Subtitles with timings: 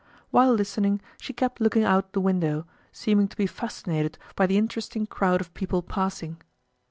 [0.31, 5.05] While listening, she kept looking out the window, seeming to be fascinated by the interesting
[5.05, 6.41] crowd of people passing.